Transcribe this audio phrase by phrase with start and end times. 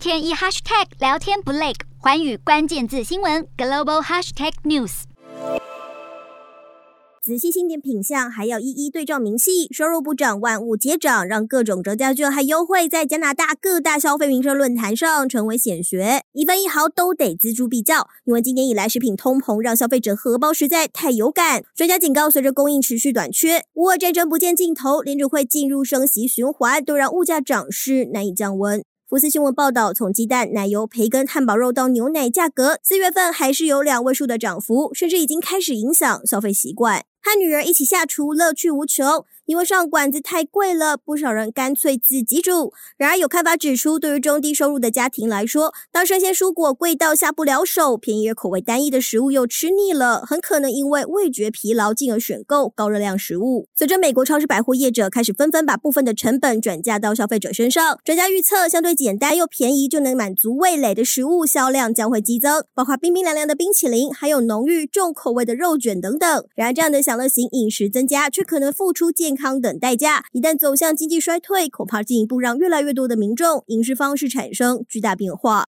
[0.00, 5.02] 天一 hashtag 聊天不累，寰宇关键字新闻 global hashtag news。
[7.22, 18.08] 仔细清点品相，还要一一对照明细，收入不涨，万物皆涨，让各种折价券还优惠在加拿大各大消费名车论坛上成为显学，一分一毫都得锱铢必较。
[18.24, 28.82] 因为今年以来食品通膨让消费者荷包实在太有感，专家警告，随着供应持续短缺，乌俄战争不见尽头，联储会进入升息循环，都让物价涨势难以降温。
[29.10, 37.04] 福斯新闻报道，从鸡蛋、奶油、培根、汉堡肉到牛奶价格，四月份还是有两位数的涨幅，甚至已经开始影响消费习惯。
[37.20, 39.24] 和女儿一起下厨，乐趣无穷。
[39.50, 42.72] 因为上馆子太贵了，不少人干脆自己煮。
[42.96, 53.66] 然而，有看法指出，对于中低收入的家庭来说，当生鲜蔬果贵到下不了手，便宜而口味单一的食物又吃腻了，很可能因为味觉疲劳，进而选购高热量食物。
[53.74, 66.46] 随着美国超市百货业者开始纷纷把部分的成本转嫁到消费者身上，专家预测，相对简单又便宜就能满足味蕾的食物销量将会激增，包括冰冰凉凉的冰淇淋，还有浓郁重口味的肉卷等等。
[66.54, 75.68] 然而，这样的享乐型饮食增加，却可能付出健康康等代价，一旦走向经济衰退，恐怕进一步让越来越多的民众饮食方式产生巨大变化。